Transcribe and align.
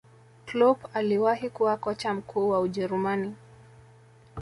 Kloop 0.45 0.79
aliwahi 0.93 1.49
kuwa 1.49 1.77
kocha 1.77 2.13
mkuu 2.13 2.49
wa 2.49 2.59
ujerumani 2.59 3.35